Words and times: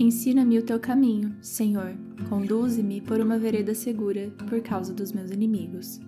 Ensina-me 0.00 0.56
o 0.56 0.62
teu 0.62 0.78
caminho, 0.78 1.36
Senhor. 1.42 1.92
Conduze-me 2.28 3.00
por 3.00 3.18
uma 3.18 3.36
vereda 3.36 3.74
segura 3.74 4.32
por 4.48 4.62
causa 4.62 4.94
dos 4.94 5.10
meus 5.10 5.32
inimigos. 5.32 5.98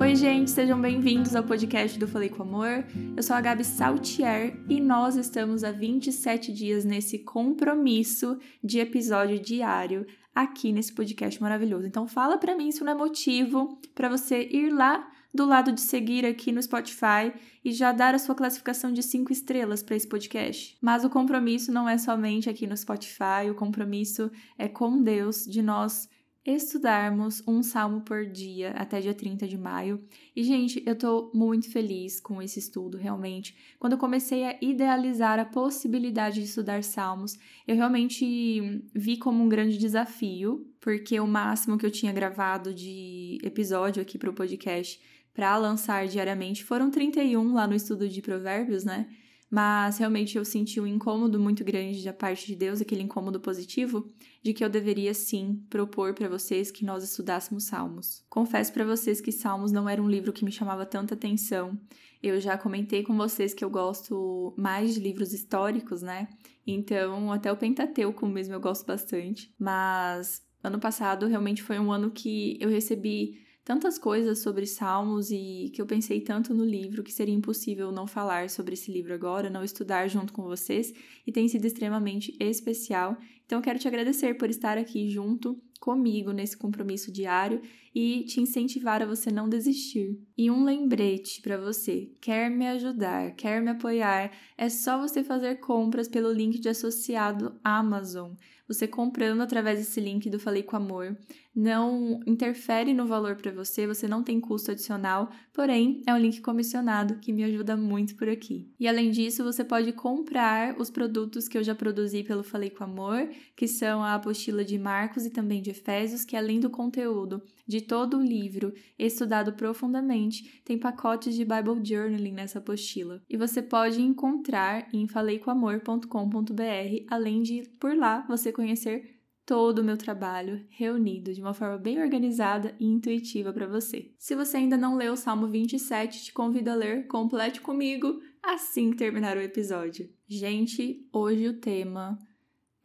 Oi, 0.00 0.16
gente, 0.16 0.50
sejam 0.50 0.80
bem-vindos 0.80 1.36
ao 1.36 1.44
podcast 1.44 1.98
do 1.98 2.08
Falei 2.08 2.30
com 2.30 2.42
Amor. 2.42 2.82
Eu 3.14 3.22
sou 3.22 3.36
a 3.36 3.42
Gabi 3.42 3.62
Saltier 3.62 4.58
e 4.70 4.80
nós 4.80 5.16
estamos 5.16 5.62
há 5.62 5.70
27 5.70 6.50
dias 6.50 6.86
nesse 6.86 7.18
compromisso 7.18 8.38
de 8.64 8.78
episódio 8.78 9.38
diário 9.38 10.06
aqui 10.34 10.72
nesse 10.72 10.94
podcast 10.94 11.38
maravilhoso. 11.42 11.86
Então, 11.86 12.08
fala 12.08 12.38
para 12.38 12.56
mim 12.56 12.72
se 12.72 12.82
não 12.82 12.92
é 12.92 12.94
motivo 12.94 13.78
para 13.94 14.08
você 14.08 14.48
ir 14.50 14.70
lá 14.70 15.06
do 15.36 15.46
lado 15.46 15.70
de 15.70 15.80
seguir 15.80 16.24
aqui 16.26 16.50
no 16.50 16.62
Spotify 16.62 17.32
e 17.64 17.70
já 17.70 17.92
dar 17.92 18.14
a 18.14 18.18
sua 18.18 18.34
classificação 18.34 18.92
de 18.92 19.02
cinco 19.02 19.30
estrelas 19.30 19.82
para 19.82 19.94
esse 19.94 20.08
podcast. 20.08 20.76
Mas 20.80 21.04
o 21.04 21.10
compromisso 21.10 21.70
não 21.70 21.88
é 21.88 21.98
somente 21.98 22.50
aqui 22.50 22.66
no 22.66 22.76
Spotify, 22.76 23.48
o 23.50 23.54
compromisso 23.54 24.30
é 24.58 24.66
com 24.66 25.02
Deus 25.02 25.44
de 25.44 25.62
nós 25.62 26.08
estudarmos 26.46 27.42
um 27.46 27.60
salmo 27.60 28.02
por 28.02 28.24
dia 28.24 28.70
até 28.70 29.00
dia 29.00 29.12
30 29.12 29.48
de 29.48 29.58
maio. 29.58 30.00
E, 30.34 30.44
gente, 30.44 30.80
eu 30.86 30.96
tô 30.96 31.30
muito 31.34 31.70
feliz 31.70 32.20
com 32.20 32.40
esse 32.40 32.60
estudo, 32.60 32.96
realmente. 32.96 33.56
Quando 33.80 33.94
eu 33.94 33.98
comecei 33.98 34.44
a 34.44 34.56
idealizar 34.62 35.40
a 35.40 35.44
possibilidade 35.44 36.36
de 36.36 36.46
estudar 36.46 36.84
salmos, 36.84 37.36
eu 37.66 37.74
realmente 37.74 38.84
vi 38.94 39.16
como 39.16 39.42
um 39.42 39.48
grande 39.48 39.76
desafio, 39.76 40.64
porque 40.80 41.18
o 41.18 41.26
máximo 41.26 41.76
que 41.76 41.84
eu 41.84 41.90
tinha 41.90 42.12
gravado 42.12 42.72
de 42.72 43.38
episódio 43.42 44.00
aqui 44.00 44.16
para 44.16 44.30
o 44.30 44.34
podcast 44.34 45.00
para 45.36 45.54
lançar 45.58 46.08
diariamente 46.08 46.64
foram 46.64 46.90
31 46.90 47.52
lá 47.52 47.66
no 47.66 47.74
estudo 47.74 48.08
de 48.08 48.22
Provérbios, 48.22 48.84
né? 48.84 49.06
Mas 49.50 49.98
realmente 49.98 50.38
eu 50.38 50.44
senti 50.46 50.80
um 50.80 50.86
incômodo 50.86 51.38
muito 51.38 51.62
grande 51.62 52.02
da 52.02 52.12
parte 52.12 52.46
de 52.46 52.56
Deus, 52.56 52.80
aquele 52.80 53.02
incômodo 53.02 53.38
positivo, 53.38 54.10
de 54.42 54.54
que 54.54 54.64
eu 54.64 54.70
deveria 54.70 55.12
sim 55.12 55.62
propor 55.68 56.14
para 56.14 56.26
vocês 56.26 56.70
que 56.70 56.86
nós 56.86 57.04
estudássemos 57.04 57.64
Salmos. 57.64 58.24
Confesso 58.30 58.72
para 58.72 58.86
vocês 58.86 59.20
que 59.20 59.30
Salmos 59.30 59.70
não 59.70 59.86
era 59.86 60.02
um 60.02 60.08
livro 60.08 60.32
que 60.32 60.44
me 60.44 60.50
chamava 60.50 60.86
tanta 60.86 61.12
atenção. 61.12 61.78
Eu 62.22 62.40
já 62.40 62.56
comentei 62.56 63.02
com 63.02 63.14
vocês 63.14 63.52
que 63.52 63.64
eu 63.64 63.68
gosto 63.68 64.54
mais 64.56 64.94
de 64.94 65.00
livros 65.00 65.34
históricos, 65.34 66.00
né? 66.00 66.28
Então, 66.66 67.30
até 67.30 67.52
o 67.52 67.56
Pentateuco 67.58 68.26
mesmo 68.26 68.54
eu 68.54 68.60
gosto 68.60 68.86
bastante. 68.86 69.54
Mas 69.58 70.42
ano 70.64 70.80
passado 70.80 71.26
realmente 71.26 71.62
foi 71.62 71.78
um 71.78 71.92
ano 71.92 72.10
que 72.10 72.56
eu 72.58 72.70
recebi 72.70 73.45
tantas 73.66 73.98
coisas 73.98 74.38
sobre 74.38 74.64
Salmos 74.64 75.32
e 75.32 75.72
que 75.74 75.82
eu 75.82 75.86
pensei 75.86 76.20
tanto 76.20 76.54
no 76.54 76.64
livro 76.64 77.02
que 77.02 77.12
seria 77.12 77.34
impossível 77.34 77.90
não 77.90 78.06
falar 78.06 78.48
sobre 78.48 78.74
esse 78.74 78.92
livro 78.92 79.12
agora, 79.12 79.50
não 79.50 79.64
estudar 79.64 80.06
junto 80.06 80.32
com 80.32 80.42
vocês 80.42 80.94
e 81.26 81.32
tem 81.32 81.48
sido 81.48 81.64
extremamente 81.64 82.32
especial. 82.38 83.18
Então, 83.46 83.62
quero 83.62 83.78
te 83.78 83.88
agradecer 83.88 84.34
por 84.36 84.50
estar 84.50 84.76
aqui 84.76 85.08
junto 85.08 85.58
comigo 85.80 86.32
nesse 86.32 86.56
compromisso 86.56 87.12
diário 87.12 87.62
e 87.94 88.24
te 88.24 88.40
incentivar 88.40 89.02
a 89.02 89.06
você 89.06 89.30
não 89.30 89.48
desistir. 89.48 90.18
E 90.36 90.50
um 90.50 90.64
lembrete 90.64 91.40
para 91.40 91.56
você: 91.56 92.10
quer 92.20 92.50
me 92.50 92.66
ajudar, 92.66 93.34
quer 93.36 93.62
me 93.62 93.70
apoiar, 93.70 94.32
é 94.58 94.68
só 94.68 94.98
você 94.98 95.22
fazer 95.22 95.56
compras 95.60 96.08
pelo 96.08 96.32
link 96.32 96.58
de 96.58 96.68
associado 96.68 97.58
Amazon. 97.62 98.32
Você 98.68 98.88
comprando 98.88 99.42
através 99.42 99.78
desse 99.78 100.00
link 100.00 100.28
do 100.28 100.40
Falei 100.40 100.64
com 100.64 100.74
Amor, 100.74 101.16
não 101.54 102.20
interfere 102.26 102.92
no 102.92 103.06
valor 103.06 103.36
para 103.36 103.52
você, 103.52 103.86
você 103.86 104.08
não 104.08 104.24
tem 104.24 104.40
custo 104.40 104.72
adicional, 104.72 105.30
porém 105.54 106.02
é 106.04 106.12
um 106.12 106.18
link 106.18 106.40
comissionado 106.40 107.20
que 107.20 107.32
me 107.32 107.44
ajuda 107.44 107.76
muito 107.76 108.16
por 108.16 108.28
aqui. 108.28 108.68
E 108.78 108.88
além 108.88 109.12
disso, 109.12 109.44
você 109.44 109.62
pode 109.64 109.92
comprar 109.92 110.76
os 110.80 110.90
produtos 110.90 111.46
que 111.46 111.56
eu 111.56 111.62
já 111.62 111.76
produzi 111.76 112.24
pelo 112.24 112.42
Falei 112.42 112.68
com 112.68 112.82
Amor, 112.82 113.28
que 113.54 113.66
são 113.66 114.02
a 114.02 114.14
apostila 114.14 114.64
de 114.64 114.78
Marcos 114.78 115.26
e 115.26 115.30
também 115.30 115.62
de 115.62 115.70
Efésios, 115.70 116.24
que 116.24 116.36
além 116.36 116.60
do 116.60 116.70
conteúdo 116.70 117.42
de 117.66 117.80
todo 117.80 118.18
o 118.18 118.22
livro 118.22 118.72
estudado 118.98 119.52
profundamente, 119.52 120.62
tem 120.64 120.78
pacotes 120.78 121.34
de 121.34 121.44
Bible 121.44 121.84
Journaling 121.84 122.32
nessa 122.32 122.58
apostila. 122.58 123.22
E 123.28 123.36
você 123.36 123.62
pode 123.62 124.00
encontrar 124.00 124.88
em 124.92 125.06
faleicomamor.com.br, 125.06 127.04
além 127.08 127.42
de 127.42 127.62
por 127.78 127.96
lá 127.96 128.24
você 128.28 128.52
conhecer 128.52 129.16
todo 129.46 129.78
o 129.78 129.84
meu 129.84 129.96
trabalho 129.96 130.66
reunido 130.68 131.32
de 131.32 131.40
uma 131.40 131.54
forma 131.54 131.78
bem 131.78 132.02
organizada 132.02 132.74
e 132.80 132.84
intuitiva 132.84 133.52
para 133.52 133.68
você. 133.68 134.10
Se 134.18 134.34
você 134.34 134.56
ainda 134.56 134.76
não 134.76 134.96
leu 134.96 135.12
o 135.12 135.16
Salmo 135.16 135.46
27, 135.46 136.24
te 136.24 136.32
convido 136.32 136.70
a 136.70 136.74
ler, 136.74 137.06
complete 137.06 137.60
comigo 137.60 138.20
assim 138.42 138.90
que 138.90 138.96
terminar 138.96 139.36
o 139.36 139.40
episódio. 139.40 140.10
Gente, 140.28 141.08
hoje 141.12 141.46
o 141.46 141.60
tema 141.60 142.18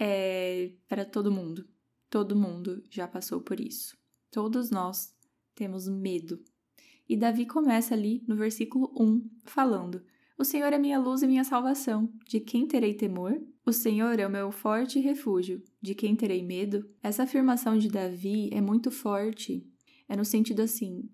é 0.04 0.72
para 0.88 1.06
todo 1.06 1.32
mundo. 1.32 1.68
Todo 2.10 2.36
mundo 2.36 2.84
já 2.90 3.08
passou 3.08 3.40
por 3.40 3.60
isso. 3.60 3.96
Todos 4.32 4.72
nós 4.72 5.16
temos 5.54 5.88
medo. 5.88 6.44
E 7.08 7.16
Davi 7.16 7.46
começa 7.46 7.94
ali 7.94 8.24
no 8.28 8.36
versículo 8.36 8.92
1 9.00 9.30
falando: 9.44 10.04
O 10.36 10.44
Senhor 10.44 10.74
é 10.74 10.80
minha 10.80 10.98
luz 10.98 11.22
e 11.22 11.28
minha 11.28 11.44
salvação. 11.44 12.12
De 12.26 12.40
quem 12.40 12.68
terei 12.68 12.96
temor? 12.96 13.40
O 13.64 13.72
Senhor 13.72 14.20
é 14.20 14.26
o 14.26 14.32
meu 14.32 14.52
forte 14.52 15.00
refúgio. 15.00 15.62
De 15.80 15.94
quem 15.94 16.16
terei 16.16 16.42
medo? 16.42 16.90
Essa 17.04 17.24
afirmação 17.24 17.78
de 17.78 17.88
Davi 17.88 18.50
é 18.52 18.60
muito 18.60 18.90
forte. 18.90 19.64
É 20.10 20.16
no 20.16 20.26
sentido 20.26 20.64
assim: 20.64 21.08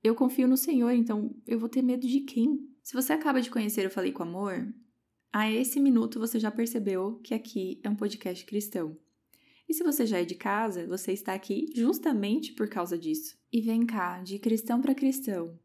eu 0.00 0.14
confio 0.14 0.46
no 0.46 0.56
Senhor, 0.56 0.92
então 0.92 1.34
eu 1.44 1.58
vou 1.58 1.68
ter 1.68 1.82
medo 1.82 2.06
de 2.06 2.20
quem? 2.20 2.68
Se 2.84 2.94
você 2.94 3.12
acaba 3.12 3.40
de 3.40 3.50
conhecer 3.50 3.84
Eu 3.84 3.90
Falei 3.90 4.12
com 4.12 4.22
Amor, 4.22 4.72
a 5.32 5.50
esse 5.50 5.80
minuto 5.80 6.20
você 6.20 6.38
já 6.38 6.50
percebeu 6.50 7.18
que 7.24 7.32
aqui 7.32 7.80
é 7.82 7.88
um 7.88 7.96
podcast 7.96 8.44
cristão. 8.44 8.96
E 9.68 9.72
se 9.72 9.82
você 9.82 10.04
já 10.04 10.20
é 10.20 10.24
de 10.24 10.34
casa, 10.34 10.86
você 10.86 11.12
está 11.12 11.32
aqui 11.32 11.66
justamente 11.74 12.52
por 12.52 12.68
causa 12.68 12.98
disso. 12.98 13.38
E 13.50 13.60
vem 13.62 13.86
cá, 13.86 14.20
de 14.20 14.38
cristão 14.38 14.82
para 14.82 14.94
cristão. 14.94 15.58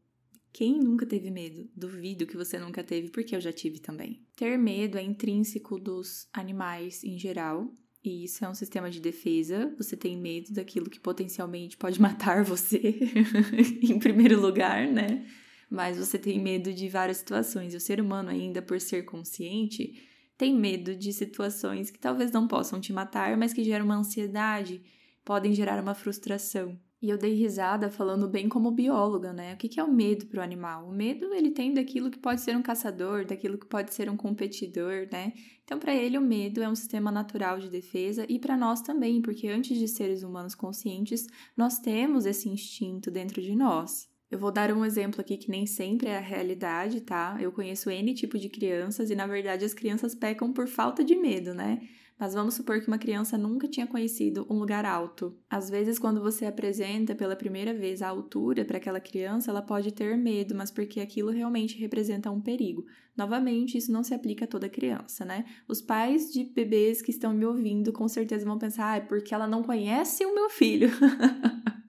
Quem 0.52 0.78
nunca 0.78 1.04
teve 1.04 1.30
medo? 1.30 1.68
Duvido 1.76 2.26
que 2.26 2.36
você 2.36 2.58
nunca 2.58 2.82
teve, 2.82 3.10
porque 3.10 3.36
eu 3.36 3.40
já 3.40 3.52
tive 3.52 3.78
também. 3.78 4.26
Ter 4.34 4.56
medo 4.56 4.96
é 4.96 5.02
intrínseco 5.02 5.78
dos 5.78 6.26
animais 6.32 7.04
em 7.04 7.18
geral, 7.18 7.70
e 8.02 8.24
isso 8.24 8.44
é 8.44 8.48
um 8.48 8.54
sistema 8.54 8.90
de 8.90 9.00
defesa. 9.00 9.74
Você 9.76 9.96
tem 9.96 10.16
medo 10.16 10.52
daquilo 10.52 10.88
que 10.88 10.98
potencialmente 10.98 11.76
pode 11.76 12.00
matar 12.02 12.42
você, 12.42 12.98
em 13.82 13.98
primeiro 13.98 14.40
lugar, 14.40 14.88
né? 14.88 15.26
Mas 15.70 15.98
você 15.98 16.18
tem 16.18 16.40
medo 16.40 16.72
de 16.72 16.88
várias 16.88 17.18
situações. 17.18 17.74
E 17.74 17.76
o 17.76 17.80
ser 17.80 18.00
humano, 18.00 18.30
ainda 18.30 18.62
por 18.62 18.80
ser 18.80 19.04
consciente, 19.04 20.08
tem 20.36 20.54
medo 20.54 20.94
de 20.94 21.12
situações 21.12 21.90
que 21.90 21.98
talvez 21.98 22.30
não 22.30 22.46
possam 22.46 22.80
te 22.80 22.92
matar, 22.92 23.36
mas 23.36 23.52
que 23.52 23.64
geram 23.64 23.84
uma 23.84 23.96
ansiedade, 23.96 24.82
podem 25.24 25.52
gerar 25.52 25.82
uma 25.82 25.94
frustração. 25.94 26.78
E 27.00 27.10
eu 27.10 27.16
dei 27.16 27.34
risada 27.34 27.90
falando 27.90 28.26
bem 28.26 28.48
como 28.48 28.72
bióloga, 28.72 29.32
né? 29.32 29.54
O 29.54 29.56
que 29.56 29.78
é 29.78 29.84
o 29.84 29.92
medo 29.92 30.26
para 30.26 30.40
o 30.40 30.42
animal? 30.42 30.88
O 30.88 30.92
medo 30.92 31.32
ele 31.32 31.52
tem 31.52 31.72
daquilo 31.72 32.10
que 32.10 32.18
pode 32.18 32.40
ser 32.40 32.56
um 32.56 32.62
caçador, 32.62 33.24
daquilo 33.24 33.56
que 33.56 33.66
pode 33.66 33.94
ser 33.94 34.10
um 34.10 34.16
competidor, 34.16 35.06
né? 35.12 35.32
Então, 35.62 35.78
para 35.78 35.94
ele, 35.94 36.18
o 36.18 36.20
medo 36.20 36.60
é 36.60 36.68
um 36.68 36.74
sistema 36.74 37.12
natural 37.12 37.60
de 37.60 37.68
defesa 37.70 38.26
e 38.28 38.38
para 38.38 38.56
nós 38.56 38.80
também, 38.80 39.22
porque 39.22 39.46
antes 39.46 39.78
de 39.78 39.86
seres 39.86 40.24
humanos 40.24 40.56
conscientes, 40.56 41.26
nós 41.56 41.78
temos 41.78 42.26
esse 42.26 42.48
instinto 42.48 43.12
dentro 43.12 43.40
de 43.40 43.54
nós. 43.54 44.08
Eu 44.30 44.38
vou 44.38 44.52
dar 44.52 44.70
um 44.72 44.84
exemplo 44.84 45.22
aqui 45.22 45.38
que 45.38 45.50
nem 45.50 45.64
sempre 45.64 46.08
é 46.08 46.18
a 46.18 46.20
realidade, 46.20 47.00
tá? 47.00 47.38
Eu 47.40 47.50
conheço 47.50 47.90
N 47.90 48.12
tipo 48.14 48.38
de 48.38 48.50
crianças 48.50 49.10
e, 49.10 49.14
na 49.14 49.26
verdade, 49.26 49.64
as 49.64 49.72
crianças 49.72 50.14
pecam 50.14 50.52
por 50.52 50.68
falta 50.68 51.02
de 51.02 51.16
medo, 51.16 51.54
né? 51.54 51.80
Mas 52.18 52.34
vamos 52.34 52.54
supor 52.54 52.80
que 52.80 52.88
uma 52.88 52.98
criança 52.98 53.38
nunca 53.38 53.68
tinha 53.68 53.86
conhecido 53.86 54.44
um 54.50 54.58
lugar 54.58 54.84
alto. 54.84 55.34
Às 55.48 55.70
vezes, 55.70 55.98
quando 55.98 56.20
você 56.20 56.44
apresenta 56.44 57.14
pela 57.14 57.36
primeira 57.36 57.72
vez 57.72 58.02
a 58.02 58.08
altura 58.08 58.64
para 58.64 58.76
aquela 58.76 59.00
criança, 59.00 59.50
ela 59.50 59.62
pode 59.62 59.92
ter 59.92 60.16
medo, 60.16 60.54
mas 60.54 60.70
porque 60.70 61.00
aquilo 61.00 61.30
realmente 61.30 61.78
representa 61.78 62.30
um 62.30 62.40
perigo. 62.40 62.84
Novamente, 63.16 63.78
isso 63.78 63.92
não 63.92 64.02
se 64.02 64.12
aplica 64.12 64.44
a 64.44 64.48
toda 64.48 64.68
criança, 64.68 65.24
né? 65.24 65.44
Os 65.66 65.80
pais 65.80 66.30
de 66.30 66.44
bebês 66.44 67.00
que 67.00 67.12
estão 67.12 67.32
me 67.32 67.46
ouvindo 67.46 67.92
com 67.92 68.08
certeza 68.08 68.44
vão 68.44 68.58
pensar, 68.58 68.90
ah, 68.92 68.96
é 68.96 69.00
porque 69.00 69.32
ela 69.32 69.46
não 69.46 69.62
conhece 69.62 70.26
o 70.26 70.34
meu 70.34 70.50
filho. 70.50 70.90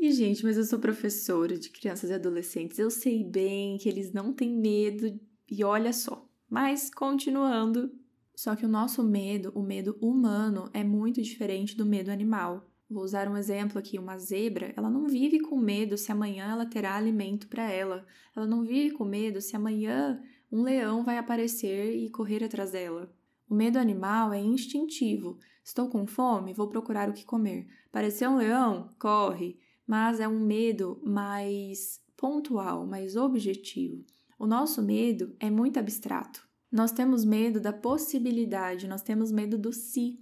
E, 0.00 0.12
gente, 0.12 0.44
mas 0.44 0.56
eu 0.56 0.64
sou 0.64 0.78
professora 0.78 1.58
de 1.58 1.70
crianças 1.70 2.08
e 2.08 2.14
adolescentes, 2.14 2.78
eu 2.78 2.88
sei 2.88 3.24
bem 3.24 3.76
que 3.78 3.88
eles 3.88 4.12
não 4.12 4.32
têm 4.32 4.56
medo, 4.56 5.18
e 5.50 5.64
olha 5.64 5.92
só. 5.92 6.24
Mas, 6.48 6.88
continuando, 6.88 7.90
só 8.32 8.54
que 8.54 8.64
o 8.64 8.68
nosso 8.68 9.02
medo, 9.02 9.50
o 9.56 9.60
medo 9.60 9.98
humano, 10.00 10.70
é 10.72 10.84
muito 10.84 11.20
diferente 11.20 11.76
do 11.76 11.84
medo 11.84 12.12
animal. 12.12 12.64
Vou 12.88 13.02
usar 13.02 13.26
um 13.26 13.36
exemplo 13.36 13.76
aqui: 13.76 13.98
uma 13.98 14.16
zebra, 14.18 14.72
ela 14.76 14.88
não 14.88 15.08
vive 15.08 15.40
com 15.40 15.58
medo 15.58 15.98
se 15.98 16.12
amanhã 16.12 16.52
ela 16.52 16.64
terá 16.64 16.94
alimento 16.94 17.48
para 17.48 17.68
ela. 17.68 18.06
Ela 18.36 18.46
não 18.46 18.62
vive 18.62 18.92
com 18.94 19.04
medo 19.04 19.40
se 19.40 19.56
amanhã 19.56 20.22
um 20.50 20.62
leão 20.62 21.02
vai 21.02 21.18
aparecer 21.18 21.96
e 21.96 22.08
correr 22.08 22.44
atrás 22.44 22.70
dela. 22.70 23.12
O 23.50 23.54
medo 23.54 23.78
animal 23.80 24.32
é 24.32 24.40
instintivo. 24.40 25.38
Estou 25.64 25.88
com 25.88 26.06
fome, 26.06 26.54
vou 26.54 26.68
procurar 26.68 27.10
o 27.10 27.12
que 27.12 27.24
comer. 27.24 27.66
Apareceu 27.88 28.30
um 28.30 28.36
leão? 28.36 28.94
Corre 28.96 29.58
mas 29.88 30.20
é 30.20 30.28
um 30.28 30.38
medo 30.38 31.00
mais 31.02 31.98
pontual, 32.14 32.86
mais 32.86 33.16
objetivo. 33.16 34.04
O 34.38 34.46
nosso 34.46 34.82
medo 34.82 35.34
é 35.40 35.48
muito 35.48 35.78
abstrato. 35.78 36.46
Nós 36.70 36.92
temos 36.92 37.24
medo 37.24 37.58
da 37.58 37.72
possibilidade, 37.72 38.86
nós 38.86 39.00
temos 39.00 39.32
medo 39.32 39.56
do 39.56 39.72
se. 39.72 40.18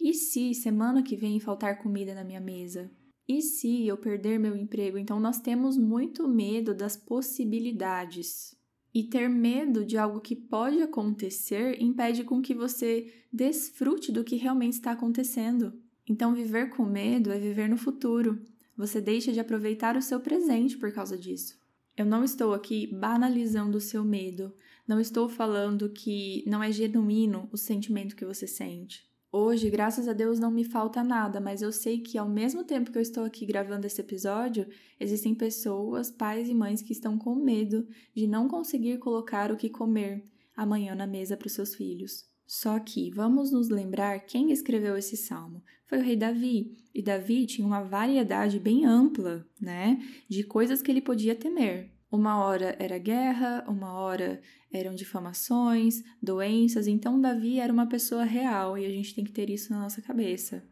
E 0.00 0.12
se 0.12 0.52
semana 0.52 1.00
que 1.00 1.16
vem 1.16 1.38
faltar 1.38 1.78
comida 1.78 2.12
na 2.12 2.24
minha 2.24 2.40
mesa? 2.40 2.90
E 3.28 3.40
se 3.40 3.86
eu 3.86 3.96
perder 3.96 4.38
meu 4.38 4.56
emprego? 4.56 4.98
Então 4.98 5.20
nós 5.20 5.40
temos 5.40 5.78
muito 5.78 6.26
medo 6.26 6.74
das 6.74 6.96
possibilidades. 6.96 8.56
E 8.92 9.04
ter 9.04 9.28
medo 9.28 9.84
de 9.84 9.96
algo 9.96 10.20
que 10.20 10.34
pode 10.34 10.82
acontecer 10.82 11.80
impede 11.80 12.24
com 12.24 12.42
que 12.42 12.52
você 12.52 13.12
desfrute 13.32 14.10
do 14.10 14.24
que 14.24 14.36
realmente 14.36 14.74
está 14.74 14.90
acontecendo. 14.90 15.72
Então 16.08 16.34
viver 16.34 16.70
com 16.70 16.84
medo 16.84 17.30
é 17.30 17.38
viver 17.38 17.68
no 17.68 17.78
futuro. 17.78 18.42
Você 18.76 19.00
deixa 19.00 19.32
de 19.32 19.40
aproveitar 19.40 19.96
o 19.96 20.02
seu 20.02 20.20
presente 20.20 20.76
por 20.76 20.92
causa 20.92 21.16
disso. 21.16 21.56
Eu 21.96 22.04
não 22.04 22.24
estou 22.24 22.52
aqui 22.52 22.88
banalizando 22.88 23.78
o 23.78 23.80
seu 23.80 24.04
medo, 24.04 24.52
não 24.86 25.00
estou 25.00 25.28
falando 25.28 25.88
que 25.88 26.42
não 26.46 26.62
é 26.62 26.72
genuíno 26.72 27.48
o 27.52 27.56
sentimento 27.56 28.16
que 28.16 28.24
você 28.24 28.46
sente. 28.46 29.08
Hoje, 29.30 29.70
graças 29.70 30.06
a 30.06 30.12
Deus, 30.12 30.38
não 30.38 30.50
me 30.50 30.64
falta 30.64 31.02
nada, 31.02 31.40
mas 31.40 31.62
eu 31.62 31.72
sei 31.72 32.00
que 32.00 32.16
ao 32.16 32.28
mesmo 32.28 32.62
tempo 32.62 32.92
que 32.92 32.98
eu 32.98 33.02
estou 33.02 33.24
aqui 33.24 33.44
gravando 33.46 33.86
esse 33.86 34.00
episódio, 34.00 34.66
existem 34.98 35.34
pessoas, 35.34 36.10
pais 36.10 36.48
e 36.48 36.54
mães 36.54 36.82
que 36.82 36.92
estão 36.92 37.18
com 37.18 37.34
medo 37.34 37.86
de 38.14 38.26
não 38.26 38.48
conseguir 38.48 38.98
colocar 38.98 39.50
o 39.50 39.56
que 39.56 39.68
comer 39.68 40.24
amanhã 40.56 40.94
na 40.94 41.06
mesa 41.06 41.36
para 41.36 41.46
os 41.46 41.52
seus 41.52 41.74
filhos. 41.74 42.24
Só 42.46 42.78
que 42.78 43.10
vamos 43.10 43.50
nos 43.50 43.68
lembrar 43.68 44.20
quem 44.20 44.50
escreveu 44.52 44.96
esse 44.96 45.16
salmo. 45.16 45.62
Foi 45.86 45.98
o 45.98 46.02
rei 46.02 46.16
Davi, 46.16 46.76
e 46.94 47.02
Davi 47.02 47.46
tinha 47.46 47.66
uma 47.66 47.82
variedade 47.82 48.58
bem 48.58 48.84
ampla, 48.84 49.46
né, 49.60 49.98
de 50.28 50.44
coisas 50.44 50.80
que 50.80 50.90
ele 50.90 51.00
podia 51.00 51.34
temer. 51.34 51.92
Uma 52.10 52.38
hora 52.44 52.76
era 52.78 52.96
guerra, 52.96 53.64
uma 53.66 53.92
hora 53.94 54.40
eram 54.72 54.94
difamações, 54.94 56.02
doenças, 56.22 56.86
então 56.86 57.20
Davi 57.20 57.58
era 57.58 57.72
uma 57.72 57.88
pessoa 57.88 58.22
real 58.22 58.78
e 58.78 58.86
a 58.86 58.90
gente 58.90 59.14
tem 59.14 59.24
que 59.24 59.32
ter 59.32 59.50
isso 59.50 59.72
na 59.72 59.80
nossa 59.80 60.00
cabeça. 60.00 60.62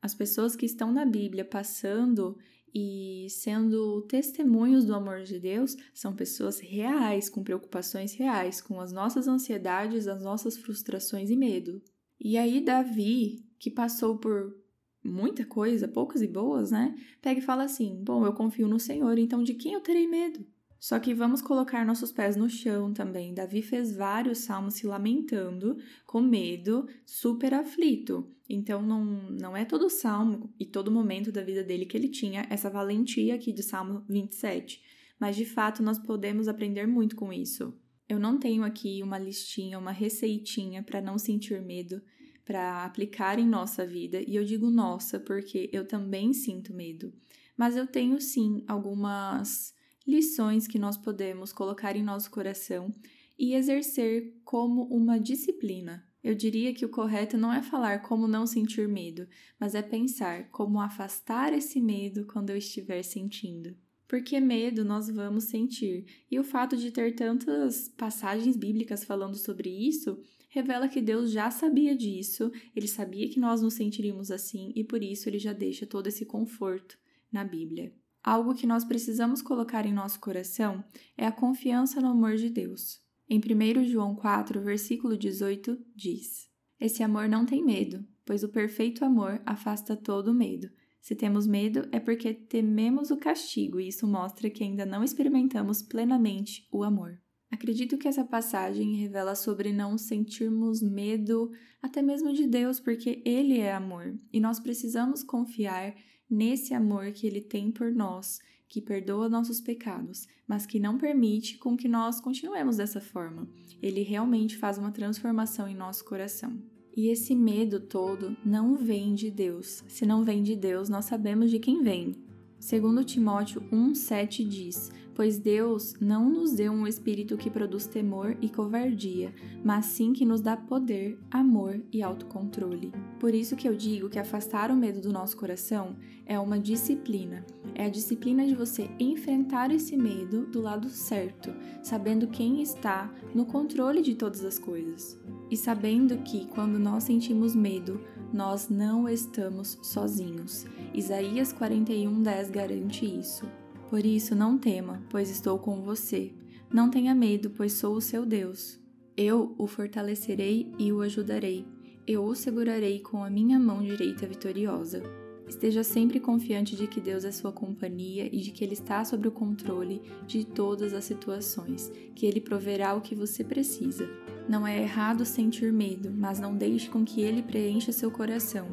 As 0.00 0.14
pessoas 0.14 0.54
que 0.54 0.66
estão 0.66 0.92
na 0.92 1.04
Bíblia 1.04 1.44
passando 1.44 2.36
e 2.74 3.26
sendo 3.28 4.02
testemunhos 4.02 4.84
do 4.84 4.94
amor 4.94 5.22
de 5.22 5.38
Deus 5.38 5.76
são 5.92 6.14
pessoas 6.14 6.58
reais, 6.58 7.28
com 7.28 7.42
preocupações 7.42 8.14
reais, 8.14 8.60
com 8.60 8.80
as 8.80 8.92
nossas 8.92 9.28
ansiedades, 9.28 10.08
as 10.08 10.22
nossas 10.22 10.56
frustrações 10.56 11.30
e 11.30 11.36
medo. 11.36 11.82
E 12.18 12.38
aí, 12.38 12.60
Davi, 12.60 13.44
que 13.58 13.70
passou 13.70 14.16
por 14.16 14.56
muita 15.04 15.44
coisa, 15.44 15.88
poucas 15.88 16.22
e 16.22 16.26
boas, 16.26 16.70
né? 16.70 16.94
Pega 17.20 17.40
e 17.40 17.44
fala 17.44 17.64
assim: 17.64 18.02
Bom, 18.02 18.24
eu 18.24 18.32
confio 18.32 18.68
no 18.68 18.78
Senhor, 18.78 19.18
então 19.18 19.42
de 19.42 19.54
quem 19.54 19.74
eu 19.74 19.80
terei 19.80 20.06
medo? 20.06 20.46
Só 20.82 20.98
que 20.98 21.14
vamos 21.14 21.40
colocar 21.40 21.86
nossos 21.86 22.10
pés 22.10 22.34
no 22.34 22.50
chão 22.50 22.92
também. 22.92 23.32
Davi 23.32 23.62
fez 23.62 23.94
vários 23.94 24.38
salmos 24.38 24.74
se 24.74 24.84
lamentando, 24.84 25.76
com 26.04 26.20
medo, 26.20 26.88
super 27.06 27.54
aflito. 27.54 28.28
Então 28.48 28.82
não, 28.82 29.04
não 29.30 29.56
é 29.56 29.64
todo 29.64 29.88
salmo 29.88 30.52
e 30.58 30.66
todo 30.66 30.90
momento 30.90 31.30
da 31.30 31.40
vida 31.40 31.62
dele 31.62 31.86
que 31.86 31.96
ele 31.96 32.08
tinha 32.08 32.48
essa 32.50 32.68
valentia 32.68 33.36
aqui 33.36 33.52
de 33.52 33.62
Salmo 33.62 34.04
27. 34.08 34.82
Mas 35.20 35.36
de 35.36 35.44
fato 35.44 35.84
nós 35.84 36.00
podemos 36.00 36.48
aprender 36.48 36.88
muito 36.88 37.14
com 37.14 37.32
isso. 37.32 37.72
Eu 38.08 38.18
não 38.18 38.36
tenho 38.36 38.64
aqui 38.64 39.04
uma 39.04 39.20
listinha, 39.20 39.78
uma 39.78 39.92
receitinha 39.92 40.82
para 40.82 41.00
não 41.00 41.16
sentir 41.16 41.62
medo, 41.62 42.02
para 42.44 42.84
aplicar 42.84 43.38
em 43.38 43.46
nossa 43.46 43.86
vida, 43.86 44.20
e 44.20 44.34
eu 44.34 44.42
digo 44.42 44.68
nossa 44.68 45.20
porque 45.20 45.70
eu 45.72 45.86
também 45.86 46.32
sinto 46.32 46.74
medo. 46.74 47.14
Mas 47.56 47.76
eu 47.76 47.86
tenho 47.86 48.20
sim 48.20 48.64
algumas 48.66 49.80
lições 50.06 50.66
que 50.66 50.78
nós 50.78 50.96
podemos 50.96 51.52
colocar 51.52 51.96
em 51.96 52.02
nosso 52.02 52.30
coração 52.30 52.92
e 53.38 53.54
exercer 53.54 54.34
como 54.44 54.84
uma 54.84 55.18
disciplina. 55.18 56.06
Eu 56.22 56.34
diria 56.34 56.72
que 56.72 56.84
o 56.84 56.88
correto 56.88 57.36
não 57.36 57.52
é 57.52 57.60
falar 57.60 58.02
como 58.02 58.28
não 58.28 58.46
sentir 58.46 58.86
medo, 58.86 59.26
mas 59.58 59.74
é 59.74 59.82
pensar 59.82 60.48
como 60.50 60.80
afastar 60.80 61.52
esse 61.52 61.80
medo 61.80 62.24
quando 62.26 62.50
eu 62.50 62.56
estiver 62.56 63.02
sentindo. 63.02 63.76
Porque 64.06 64.38
medo 64.38 64.84
nós 64.84 65.08
vamos 65.08 65.44
sentir, 65.44 66.04
e 66.30 66.38
o 66.38 66.44
fato 66.44 66.76
de 66.76 66.92
ter 66.92 67.14
tantas 67.14 67.88
passagens 67.88 68.56
bíblicas 68.56 69.02
falando 69.04 69.36
sobre 69.36 69.70
isso 69.70 70.20
revela 70.50 70.86
que 70.86 71.00
Deus 71.00 71.32
já 71.32 71.50
sabia 71.50 71.96
disso, 71.96 72.52
ele 72.76 72.86
sabia 72.86 73.28
que 73.28 73.40
nós 73.40 73.62
nos 73.62 73.74
sentiríamos 73.74 74.30
assim 74.30 74.70
e 74.76 74.84
por 74.84 75.02
isso 75.02 75.28
ele 75.28 75.38
já 75.38 75.54
deixa 75.54 75.86
todo 75.86 76.08
esse 76.08 76.26
conforto 76.26 76.98
na 77.32 77.42
Bíblia. 77.42 77.90
Algo 78.24 78.54
que 78.54 78.66
nós 78.66 78.84
precisamos 78.84 79.42
colocar 79.42 79.84
em 79.84 79.92
nosso 79.92 80.20
coração 80.20 80.84
é 81.16 81.26
a 81.26 81.32
confiança 81.32 82.00
no 82.00 82.08
amor 82.08 82.36
de 82.36 82.48
Deus. 82.48 83.00
Em 83.28 83.38
1 83.38 83.84
João 83.84 84.14
4, 84.14 84.60
versículo 84.60 85.16
18, 85.16 85.76
diz: 85.96 86.48
Esse 86.78 87.02
amor 87.02 87.28
não 87.28 87.44
tem 87.44 87.64
medo, 87.64 88.04
pois 88.24 88.44
o 88.44 88.48
perfeito 88.48 89.04
amor 89.04 89.42
afasta 89.44 89.96
todo 89.96 90.32
medo. 90.34 90.70
Se 91.00 91.16
temos 91.16 91.48
medo, 91.48 91.88
é 91.90 91.98
porque 91.98 92.32
tememos 92.32 93.10
o 93.10 93.16
castigo, 93.16 93.80
e 93.80 93.88
isso 93.88 94.06
mostra 94.06 94.48
que 94.48 94.62
ainda 94.62 94.86
não 94.86 95.02
experimentamos 95.02 95.82
plenamente 95.82 96.68
o 96.70 96.84
amor. 96.84 97.20
Acredito 97.50 97.98
que 97.98 98.06
essa 98.06 98.24
passagem 98.24 98.94
revela 98.94 99.34
sobre 99.34 99.72
não 99.72 99.98
sentirmos 99.98 100.80
medo 100.80 101.50
até 101.82 102.00
mesmo 102.00 102.32
de 102.32 102.46
Deus, 102.46 102.78
porque 102.78 103.20
Ele 103.26 103.58
é 103.58 103.74
amor 103.74 104.16
e 104.32 104.40
nós 104.40 104.60
precisamos 104.60 105.24
confiar 105.24 105.94
nesse 106.32 106.72
amor 106.72 107.12
que 107.12 107.26
Ele 107.26 107.42
tem 107.42 107.70
por 107.70 107.92
nós, 107.92 108.40
que 108.68 108.80
perdoa 108.80 109.28
nossos 109.28 109.60
pecados, 109.60 110.26
mas 110.48 110.64
que 110.64 110.80
não 110.80 110.96
permite 110.96 111.58
com 111.58 111.76
que 111.76 111.86
nós 111.86 112.20
continuemos 112.20 112.78
dessa 112.78 113.02
forma. 113.02 113.46
Ele 113.82 114.02
realmente 114.02 114.56
faz 114.56 114.78
uma 114.78 114.90
transformação 114.90 115.68
em 115.68 115.74
nosso 115.74 116.04
coração. 116.06 116.58
E 116.96 117.08
esse 117.08 117.34
medo 117.34 117.80
todo 117.80 118.34
não 118.44 118.76
vem 118.76 119.14
de 119.14 119.30
Deus. 119.30 119.84
Se 119.88 120.06
não 120.06 120.24
vem 120.24 120.42
de 120.42 120.56
Deus, 120.56 120.88
nós 120.88 121.04
sabemos 121.04 121.50
de 121.50 121.58
quem 121.58 121.82
vem. 121.82 122.14
Segundo 122.58 123.04
Timóteo 123.04 123.60
1:7 123.70 124.46
diz: 124.46 124.90
pois 125.14 125.38
Deus 125.38 125.94
não 126.00 126.28
nos 126.30 126.52
deu 126.52 126.72
um 126.72 126.86
espírito 126.86 127.36
que 127.36 127.50
produz 127.50 127.86
temor 127.86 128.36
e 128.40 128.48
covardia, 128.48 129.34
mas 129.64 129.86
sim 129.86 130.12
que 130.12 130.24
nos 130.24 130.40
dá 130.40 130.56
poder, 130.56 131.18
amor 131.30 131.80
e 131.92 132.02
autocontrole. 132.02 132.92
Por 133.18 133.34
isso 133.34 133.56
que 133.56 133.68
eu 133.68 133.74
digo 133.74 134.08
que 134.08 134.18
afastar 134.18 134.70
o 134.70 134.76
medo 134.76 135.00
do 135.00 135.12
nosso 135.12 135.36
coração 135.36 135.96
é 136.26 136.38
uma 136.38 136.58
disciplina. 136.58 137.44
É 137.74 137.86
a 137.86 137.90
disciplina 137.90 138.46
de 138.46 138.54
você 138.54 138.90
enfrentar 138.98 139.70
esse 139.70 139.96
medo 139.96 140.46
do 140.46 140.60
lado 140.60 140.88
certo, 140.88 141.52
sabendo 141.82 142.26
quem 142.26 142.62
está 142.62 143.12
no 143.34 143.46
controle 143.46 144.02
de 144.02 144.14
todas 144.14 144.44
as 144.44 144.58
coisas. 144.58 145.18
E 145.50 145.56
sabendo 145.56 146.18
que 146.18 146.46
quando 146.46 146.78
nós 146.78 147.04
sentimos 147.04 147.54
medo, 147.54 148.00
nós 148.32 148.68
não 148.68 149.08
estamos 149.08 149.78
sozinhos. 149.82 150.66
Isaías 150.94 151.52
41:10 151.52 152.50
garante 152.50 153.04
isso. 153.04 153.46
Por 153.92 154.06
isso, 154.06 154.34
não 154.34 154.56
tema, 154.56 155.02
pois 155.10 155.28
estou 155.28 155.58
com 155.58 155.82
você. 155.82 156.32
Não 156.72 156.88
tenha 156.88 157.14
medo, 157.14 157.50
pois 157.50 157.74
sou 157.74 157.94
o 157.94 158.00
seu 158.00 158.24
Deus. 158.24 158.80
Eu 159.14 159.54
o 159.58 159.66
fortalecerei 159.66 160.72
e 160.78 160.90
o 160.90 161.02
ajudarei. 161.02 161.66
Eu 162.06 162.24
o 162.24 162.34
segurarei 162.34 163.00
com 163.00 163.22
a 163.22 163.28
minha 163.28 163.58
mão 163.58 163.82
direita 163.82 164.26
vitoriosa. 164.26 165.02
Esteja 165.46 165.84
sempre 165.84 166.18
confiante 166.20 166.74
de 166.74 166.86
que 166.86 167.02
Deus 167.02 167.22
é 167.22 167.30
sua 167.30 167.52
companhia 167.52 168.34
e 168.34 168.38
de 168.38 168.50
que 168.50 168.64
Ele 168.64 168.72
está 168.72 169.04
sob 169.04 169.28
o 169.28 169.30
controle 169.30 170.00
de 170.26 170.42
todas 170.42 170.94
as 170.94 171.04
situações, 171.04 171.92
que 172.14 172.24
Ele 172.24 172.40
proverá 172.40 172.94
o 172.94 173.02
que 173.02 173.14
você 173.14 173.44
precisa. 173.44 174.08
Não 174.48 174.66
é 174.66 174.80
errado 174.80 175.26
sentir 175.26 175.70
medo, 175.70 176.10
mas 176.10 176.40
não 176.40 176.56
deixe 176.56 176.88
com 176.88 177.04
que 177.04 177.20
Ele 177.20 177.42
preencha 177.42 177.92
seu 177.92 178.10
coração. 178.10 178.68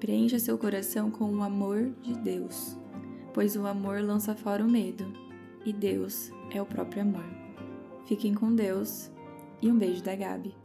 Preencha 0.00 0.40
seu 0.40 0.58
coração 0.58 1.12
com 1.12 1.32
o 1.32 1.44
amor 1.44 1.92
de 2.02 2.18
Deus 2.18 2.82
pois 3.34 3.56
o 3.56 3.66
amor 3.66 4.00
lança 4.00 4.34
fora 4.34 4.64
o 4.64 4.70
medo, 4.70 5.04
e 5.66 5.72
Deus 5.72 6.30
é 6.50 6.62
o 6.62 6.66
próprio 6.66 7.02
amor. 7.02 7.24
Fiquem 8.06 8.32
com 8.32 8.54
Deus 8.54 9.10
e 9.60 9.70
um 9.70 9.76
beijo 9.76 10.02
da 10.02 10.14
Gabi. 10.14 10.63